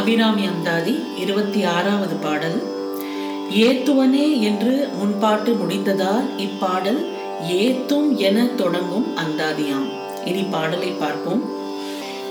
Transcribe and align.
அபிராமி 0.00 0.44
அந்தாதி 0.46 0.98
இருபத்தி 1.16 1.64
ஆறாவது 1.64 2.14
பாடல். 2.14 2.62
ஏத்துவனே 3.50 4.40
என்று 4.40 4.88
முன்பாட்டு 4.98 5.52
முடிந்ததால் 5.52 6.28
இப்பாடல் 6.38 7.00
ஏத்தும் 7.48 8.16
என 8.16 8.44
தொடங்கும் 8.44 9.06
அந்தாதியாம். 9.16 9.88
இனி 10.24 10.42
பாடலை 10.42 10.88
பார்ப்போம். 10.88 11.42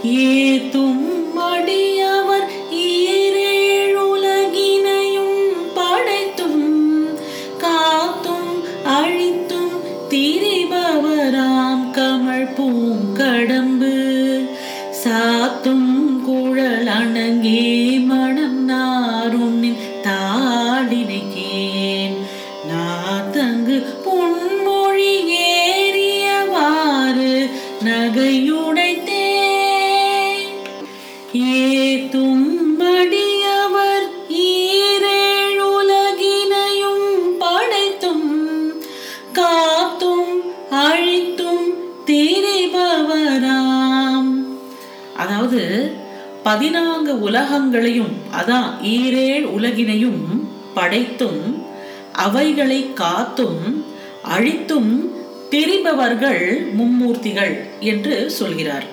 ஏத்தும் 0.04 1.04
மடியவர் 1.38 2.47
ஈரேழுலகினையும் 2.71 3.78
படைத்தும் 5.74 6.63
காத்தும் 7.58 8.51
அழித்தும் 8.86 9.76
திரிபவராம் 10.10 11.86
கமழ் 11.92 12.54
பூங்கடம்பு 12.58 13.96
சாத்தும் 15.04 16.22
கூட 16.26 16.48
அணங்கே 17.00 17.59
மனம் 18.08 18.62
நாரும் 18.70 19.66
தாளினைக்கேன் 20.05 21.36
நாத்தங்கு 22.70 23.78
பொன்மொழி 24.06 25.14
ஏறியவாறு 25.52 27.34
நகையுடைத்தே 27.88 29.28
ஏத்தும் 31.59 32.48
மடியவர் 32.82 34.08
ஈரேழுலகினையும் 34.48 35.48
படைத்தும் 37.44 38.28
காத்தும் 39.40 40.30
அழித்தும் 40.84 41.68
திரிபவராம். 42.09 43.50
அதாவது 45.22 45.64
பதினான்கு 46.44 47.20
உலகங்களையும் 47.30 48.14
அதான் 48.40 48.70
ஈரேழ் 48.84 49.46
உலகினையும் 49.58 50.24
படைத்தும் 50.74 51.64
அவைகளை 52.14 52.94
காத்தும் 52.94 53.86
அழித்தும் 54.38 55.12
திரிபவர்கள் 55.52 56.66
மும்மூர்த்திகள் 56.78 57.54
என்று 57.80 58.30
சொல்கிறார். 58.30 58.84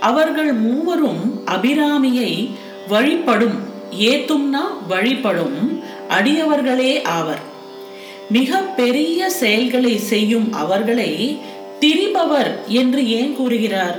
அவர்கள் 0.00 0.52
மூவரும் 0.52 1.42
அபிராமியை 1.46 2.50
வழிபடும் 2.88 3.58
ஏத்தும்னா 3.98 4.64
வழிபடும் 4.88 5.82
அடியவர்களே 6.08 7.04
ஆவர். 7.04 7.40
மிக 8.30 8.58
பெரிய 8.58 9.30
செயல்களை 9.30 9.98
செய்யும் 9.98 10.52
அவர்களை 10.52 11.38
திரிபவர் 11.80 12.64
என்று 12.66 13.08
ஏன் 13.08 13.36
கூறுகிறார்? 13.36 13.98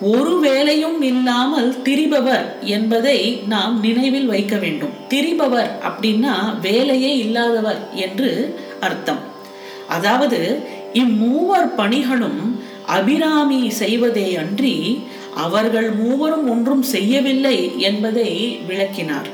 ஒரு 0.00 0.38
வேலையும் 0.40 1.02
இல்லாமல் 1.02 1.82
திரிபவர் 1.82 2.58
என்பதை 2.62 3.40
நாம் 3.46 3.80
நினைவில் 3.80 4.26
வைக்க 4.26 4.56
வேண்டும். 4.56 4.90
திரிபவர் 5.08 5.70
அப்படின்னா 5.88 6.60
வேலையே 6.60 7.16
இல்லாதவர் 7.16 7.80
என்று 7.94 8.56
அர்த்தம். 8.80 9.18
அதாவது 9.88 10.60
இம்மூவர் 10.92 11.68
பணிகளும் 11.76 12.60
அபிராமி 12.86 13.70
செய்வதே 13.70 14.36
அன்றி 14.36 15.04
அவர்கள் 15.34 15.90
மூவரும் 15.90 16.50
ஒன்றும் 16.50 16.82
செய்யவில்லை 16.82 17.78
என்பதை 17.78 18.58
விளக்கினார். 18.66 19.28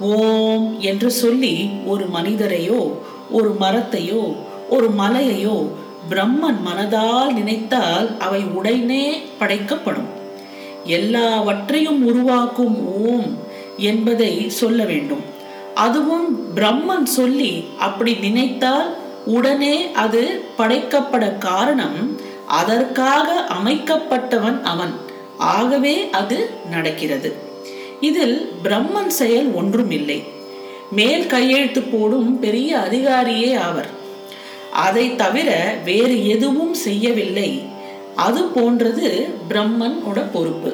ஓம் 0.00 0.80
என்று 0.80 1.10
சொல்லி 1.10 1.70
ஒரு 1.86 2.06
மனிதரையோ 2.14 2.92
ஒரு 3.30 3.56
மரத்தையோ 3.60 4.34
ஒரு 4.70 4.88
மலையையோ 4.98 5.68
பிரம்மன் 6.10 6.60
மனதால் 6.66 7.32
நினைத்தால் 7.32 8.18
அவை 8.18 8.42
உடனே 8.42 9.22
படைக்கப்படும். 9.38 10.10
எல்லாவற்றையும் 10.84 12.06
உருவாக்கும் 12.06 12.76
ஓம் 13.06 13.38
என்பதை 13.76 14.48
சொல்ல 14.48 14.84
வேண்டும். 14.84 15.24
அதுவும் 15.74 16.28
பிரம்மன் 16.56 17.02
சொல்லி 17.02 17.64
அப்படி 17.78 18.12
நினைத்தால் 18.14 18.96
உடனே 19.24 19.92
அது 19.92 20.44
படைக்கப்பட 20.58 21.38
காரணம் 21.38 22.20
அதற்காக 22.46 23.46
அமைக்கப்பட்டவன் 23.64 24.62
அவன். 24.62 24.94
ஆகவே 25.38 26.10
அது 26.10 26.50
நடக்கிறது. 26.70 27.34
இதில் 28.00 28.52
பிரம்மன் 28.64 29.06
செயல் 29.06 29.52
ஒன்றும் 29.54 29.90
இல்லை 29.90 30.22
மேல் 30.92 31.26
கையெழுத்து 31.26 31.82
போடும் 31.82 32.38
பெரிய 32.38 32.78
அதிகாரியே 32.78 33.54
ஆவர். 33.54 33.95
அதை 34.84 35.04
தவிர 35.16 35.50
வேறு 35.84 36.16
எதுவும் 36.28 36.74
செய்யவில்லை. 36.74 37.50
அது 38.16 38.42
போன்றது 38.44 39.08
பிரம்மனோட 39.50 40.18
பொறுப்பு. 40.32 40.72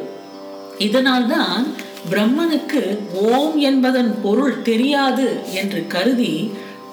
இதனால்தான் 0.79 1.65
பிரம்மனுக்கு 2.11 2.83
ஓம் 3.15 3.57
என்பதன் 3.59 4.11
பொருள் 4.23 4.63
தெரியாது 4.63 5.27
என்று 5.55 5.81
கருதி 5.89 6.35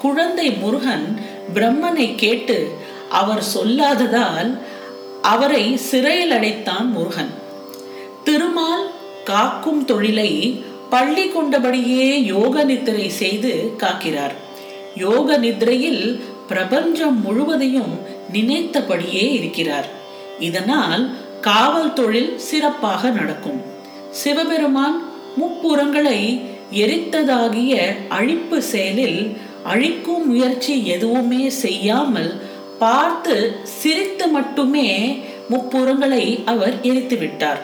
குழந்தை 0.01 0.47
முருகன் 0.51 1.07
பிரம்மனை 1.55 2.07
கேட்டு 2.15 2.57
அவர் 3.09 3.43
சொல்லாததால் 3.55 4.51
அவரை 5.21 5.77
சிறையில் 5.77 6.31
அடைத்தான் 6.31 6.89
முருகன். 6.91 7.31
திருமால் 8.23 8.85
காக்கும் 9.23 9.85
தொழிலை 9.85 10.31
பள்ளி 10.89 11.25
கொண்டபடியே 11.29 12.07
யோக 12.33 12.63
நித்திரை 12.63 13.09
செய்து 13.09 13.51
காக்கிறார். 13.77 14.35
யோக 14.95 15.37
நித்திரையில் 15.37 16.03
பிரபஞ்சம் 16.49 17.17
முழுவதையும் 17.21 17.93
நினைத்தபடியே 18.33 19.25
இருக்கிறார். 19.31 19.89
இதனால் 20.39 21.03
காவல் 21.41 21.93
தொழில் 21.93 22.31
சிறப்பாக 22.39 23.09
நடக்கும். 23.09 23.59
சிவபெருமான் 24.11 24.97
முப்புறங்களை 25.39 26.19
எரித்ததாகிய 26.83 27.73
அழிப்பு 28.09 28.57
செயலில் 28.71 29.21
அழிக்கும் 29.63 30.25
முயற்சி 30.27 30.73
எதுவுமே 30.85 31.43
செய்யாமல் 31.63 32.31
பார்த்து 32.79 33.35
சிரித்து 33.79 34.25
மட்டுமே 34.27 34.89
முப்புறங்களை 35.49 36.23
அவர் 36.45 36.75
எரித்து 36.81 37.17
விட்டார் 37.17 37.61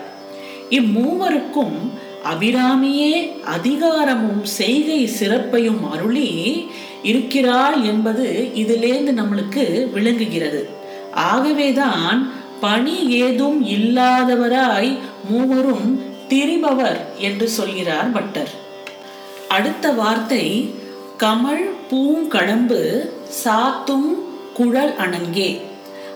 இம்மூவருக்கும் 0.69 1.77
அபிராமியே 2.31 3.13
அதிகாரமும் 3.55 4.43
செய்கை 4.57 5.01
சிறப்பையும் 5.19 5.83
அருளி 5.91 6.29
இருக்கிறாள் 7.05 7.77
என்பது 7.83 8.25
இதிலேந்து 8.53 9.11
நம்மளுக்கு 9.19 9.65
விளங்குகிறது. 9.91 10.61
ஆகவேதான் 11.31 12.19
பணி 12.59 12.97
ஏதும் 13.21 13.59
இல்லாதவராய் 13.75 14.91
மூவரும் 15.29 15.89
திரிபவர் 16.27 16.99
என்று 17.17 17.47
சொல்கிறார் 17.47 18.11
பட்டர். 18.11 18.53
அடுத்த 19.47 19.91
வார்த்தை 19.91 20.45
கமல் 21.17 21.65
பூங்கடம்பு 21.89 22.81
சாத்தும் 23.43 24.09
குழல் 24.53 24.93
அணங்கே. 25.05 25.49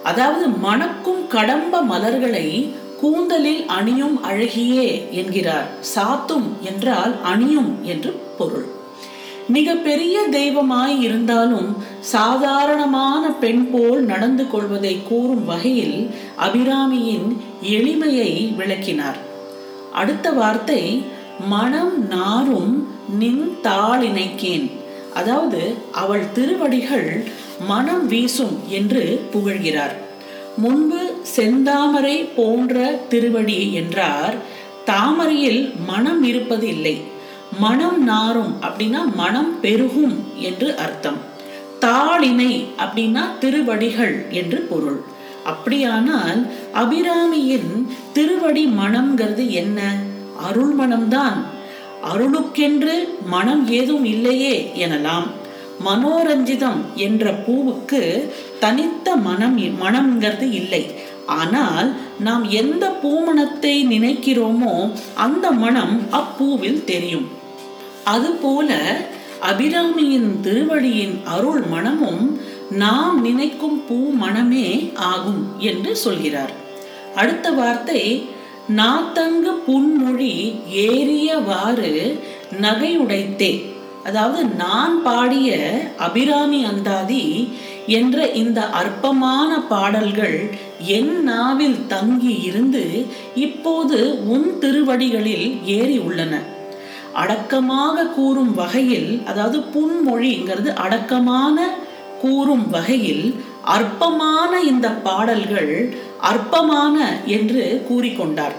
அதாவது 0.04 0.46
மணக்கும் 0.48 1.24
கடம்ப 1.28 1.82
மலர்களை 1.82 2.48
கூந்தலில் 3.02 3.64
அணியும் 3.78 4.18
அழகியே 4.24 4.90
என்கிறார். 5.12 5.70
சாத்தும் 5.96 6.50
என்றால் 6.62 7.14
அணியும் 7.24 7.72
என்று 7.84 8.12
பொருள். 8.38 8.68
மிக 9.56 9.74
பெரிய 9.76 10.16
தெய்வமாய் 10.32 11.02
இருந்தாலும் 11.02 11.70
சாதாரணமான 12.00 13.24
பெண் 13.44 13.64
போல் 13.72 14.02
நடந்து 14.02 14.44
கொள்வதை 14.48 14.96
கூறும் 15.08 15.46
வகையில் 15.46 16.10
அபிராமியின் 16.38 17.30
எளிமையை 17.64 18.32
விளக்கினார். 18.56 19.20
அடுத்த 19.94 20.30
வார்த்தை 20.32 21.04
மனம் 21.48 22.08
நாரும் 22.08 22.74
நின் 23.20 23.58
தாளினைக்கேன். 23.64 24.68
அதாவது 25.14 25.62
அவள் 25.92 26.26
திருவடிகள் 26.34 27.10
மனம் 27.68 28.08
வீசும் 28.08 28.58
என்று 28.68 29.04
புகழ்கிறார். 29.34 29.96
முன்பு 30.58 31.02
செந்தாமரை 31.36 32.18
போன்ற 32.36 32.76
திருவடி 33.10 33.74
என்றார் 33.74 34.36
தாமரையில் 34.86 35.74
மனம் 35.88 36.24
இருப்பது 36.24 36.68
இல்லை. 36.68 36.96
மனம் 37.60 38.04
நாரும் 38.04 38.54
அப்படின்னா 38.62 39.02
மனம் 39.16 39.52
பெருகும் 39.62 40.16
என்று 40.48 40.70
அர்த்தம். 40.78 41.20
தாளினை 41.86 42.54
அப்படின்னா 42.84 43.24
திருவடிகள் 43.40 44.16
என்று 44.40 44.60
பொருள். 44.72 45.00
அப்படியானால் 45.46 46.42
அபிராமியின் 46.82 47.72
திருவடி 48.14 48.64
மனம்ங்கிறது 48.82 49.46
என்ன? 49.62 49.80
அருள் 50.48 50.74
மனம்தான். 50.80 51.40
அருளுக்கென்று 52.12 52.96
மனம் 53.26 53.64
ஏதும் 53.80 54.06
இல்லையே 54.06 54.56
எனலாம். 54.76 55.28
மனோரஞ்சிதம் 55.86 56.82
என்ற 56.96 57.32
பூவுக்கு 57.46 58.02
தனித்த 58.60 59.16
மனம் 59.28 59.58
மனம்ங்கிறது 59.84 60.48
இல்லை. 60.52 60.84
ஆனால் 61.26 61.90
நாம் 62.20 62.46
எந்த 62.62 62.86
பூமணத்தை 63.04 63.76
நினைக்கிறோமோ 63.94 64.76
அந்த 65.26 65.52
மனம் 65.64 65.96
அப்பூவில் 66.20 66.82
தெரியும். 66.84 67.28
அதுபோல 68.14 68.70
அபிராமியின் 69.50 70.30
திருவடியின் 70.46 71.16
அருள் 71.36 71.64
மனமும் 71.74 72.26
நாம் 72.82 73.18
நினைக்கும் 73.26 73.80
பூ 73.88 73.98
மனமே 74.22 74.68
ஆகும் 75.12 75.44
என்று 75.70 75.92
சொல்கிறார். 76.04 76.54
அடுத்த 77.16 77.48
வார்த்தை 77.60 78.04
நாத்தங்கு 78.80 79.54
புன்மொழி 79.68 80.36
ஏறியவாறு 80.88 81.92
நகையுடைத்தே. 82.66 83.52
அதாவது 84.08 84.42
நான் 84.62 84.96
பாடிய 85.08 85.58
அபிராமி 86.06 86.60
அந்தாதி 86.72 87.24
என்ற 87.98 88.18
இந்த 88.42 88.60
அற்பமான 88.82 89.52
பாடல்கள் 89.72 90.38
என் 90.98 91.14
நாவில் 91.30 91.82
தங்கி 91.94 92.36
இருந்து 92.50 92.84
இப்போது 93.48 94.00
உன் 94.34 94.48
திருவடிகளில் 94.62 95.50
ஏறி 95.78 95.98
உள்ளன. 96.08 96.36
அடக்கமாக 97.14 98.06
கூறும் 98.06 98.54
வகையில் 98.54 99.22
அதாவது 99.26 99.60
புன்மொழிங்கிறது 99.76 100.74
அடக்கமான 100.74 101.68
கூறும் 102.22 102.70
வகையில் 102.70 103.44
அற்பமான 103.64 104.62
இந்த 104.62 104.90
பாடல்கள் 104.90 105.74
அற்பமான 106.22 107.22
என்று 107.26 107.84
கூறிக்கொண்டார். 107.90 108.56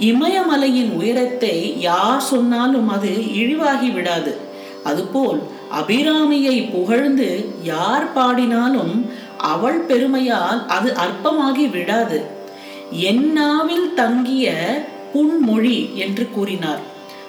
இமயமலையின் 0.00 0.92
உயரத்தை 0.92 1.80
யார் 1.80 2.20
சொன்னாலும் 2.20 2.88
அது 2.88 3.34
இழிவாகி 3.34 3.90
விடாது. 3.90 4.38
அதுபோல் 4.84 5.42
அபிராமியை 5.80 6.70
புகழ்ந்து 6.70 7.28
யார் 7.62 8.12
பாடினாலும் 8.12 9.10
அவள் 9.38 9.80
பெருமையால் 9.80 10.66
அது 10.66 10.94
அற்பமாகி 10.94 11.66
விடாது. 11.66 12.24
என்னாவில் 12.92 13.94
தங்கிய 13.94 14.52
புன்மொழி 15.12 15.94
என்று 15.94 16.28
கூறினார். 16.30 16.82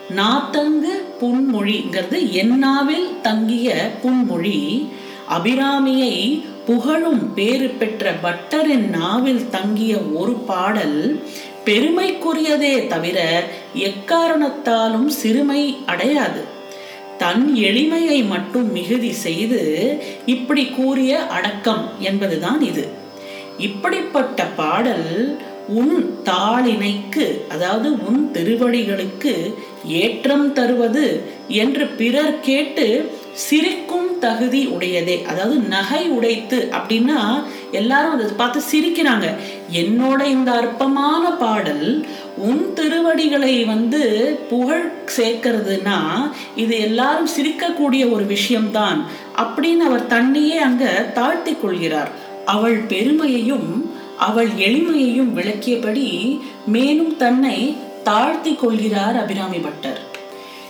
நாத்தங்கு 0.10 1.06
புன்மொழிங்கிறது 1.22 2.20
என்னாவில் 2.32 3.22
தங்கிய 3.22 3.92
புன்மொழி. 4.02 4.90
அபிராமியை 5.30 6.44
புகழும் 6.66 7.34
பேறு 7.34 7.70
பெற்ற 7.70 8.12
பட்டரின் 8.12 8.90
நாவில் 8.90 9.50
தங்கிய 9.50 9.98
ஒரு 9.98 10.32
பாடல் 10.32 11.24
பெருமைக்குரியதே 11.66 12.88
தவிர 12.88 13.44
எக்காரணத்தாலும் 13.76 15.08
சிறுமை 15.08 15.78
அடையாது. 15.86 16.44
தன் 17.18 17.56
எளிமையை 17.56 18.28
மட்டும் 18.28 18.72
மிகுதி 18.72 19.12
செய்து 19.12 19.62
இப்படி 20.26 20.66
கூறிய 20.66 21.28
அடக்கம் 21.28 21.90
என்பதுதான் 22.00 22.62
இது. 22.62 22.88
இப்படிப்பட்ட 23.58 24.46
பாடல் 24.46 25.38
உன் 25.68 26.20
தாளினைக்கு 26.24 27.50
அதாவது 27.50 28.06
உன் 28.08 28.32
திருவடிகளுக்கு 28.34 29.54
ஏற்றம் 29.86 30.54
தருவது 30.54 31.24
என்று 31.48 31.86
பிறர் 31.86 32.40
கேட்டு 32.40 33.12
சிரிக்கும் 33.32 34.20
தகுதி 34.20 34.68
உடையதே. 34.68 35.26
அதாவது 35.26 35.56
நகை 35.56 36.10
உடைத்து 36.10 36.70
அப்படின்னா 36.72 37.44
எல்லாரும் 37.72 38.12
அதை 38.12 38.26
பார்த்து 38.38 38.62
சிரிக்கிறாங்க. 38.72 39.34
என்னோட 39.72 40.26
இந்த 40.26 40.52
அற்பமான 40.52 41.32
பாடல் 41.32 42.06
உன் 42.38 42.74
திருவடிகளை 42.74 43.64
வந்து 43.64 44.02
புகழ் 44.50 44.92
சேர்க்கிறதுனா 45.18 46.32
இது 46.56 46.80
எல்லாரும் 46.80 47.28
சிரிக்கக்கூடிய 47.28 48.12
ஒரு 48.12 48.26
விஷயம்தான் 48.26 49.06
அப்படின்னு 49.38 49.78
அவர் 49.78 50.08
தன்னையே 50.08 50.58
அங்க 50.58 50.86
தாழ்த்தி 51.14 51.56
கொள்கிறார். 51.62 52.12
அவள் 52.46 52.78
பெருமையையும் 52.78 53.94
அவள் 54.18 54.48
எளிமையையும் 54.48 55.38
விளக்கியபடி 55.38 56.40
மேலும் 56.68 57.18
தன்னை 57.18 57.76
தாழ்த்தி 58.04 58.56
கொள்கிறார் 58.56 59.18
அபிராமி 59.18 59.58
பட்டர். 59.58 60.02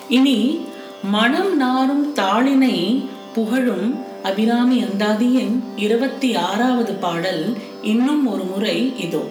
இனி 0.09 0.59
மனம் 1.03 1.55
நாரும் 1.55 2.15
தாளினை 2.15 3.05
புகழும் 3.33 4.03
அபிராமி 4.23 4.83
அந்தாதியின் 4.83 5.63
இருபத்தி 5.75 6.35
ஆறாவது 6.35 6.93
பாடல் 6.93 7.57
இன்னும் 7.81 8.27
ஒரு 8.27 8.43
முறை 8.43 8.93
இதோ. 8.97 9.29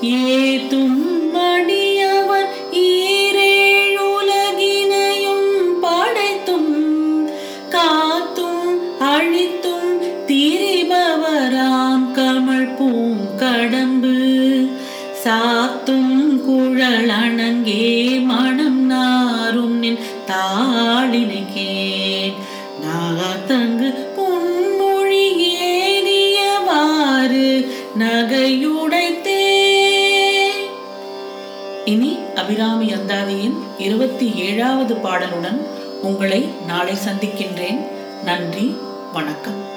ஏதும் 0.00 1.06
மடியவர் 1.34 1.87
சாத்தும் 15.28 16.44
குழல் 16.44 17.08
அணங்கே 17.08 18.24
மனம் 18.24 18.86
நாரும் 18.86 19.78
நின் 19.78 19.98
தாளினைக்கே 20.26 21.72
நாகத்தங்கு 22.82 23.88
பொன்மொழி 24.16 25.26
ஏறியவாறு 25.72 27.66
நகையுடைத்தே 27.98 29.44
இனி 31.84 32.16
அபிராமி 32.34 32.92
அந்தாதியின் 32.92 33.58
இருபத்தி 33.78 34.32
ஏழாவது 34.34 34.94
பாடலுடன் 34.94 35.60
உங்களை 36.02 36.48
நாளை 36.66 36.94
சந்திக்கின்றேன். 36.94 37.86
நன்றி 38.24 38.74
வணக்கம். 39.12 39.67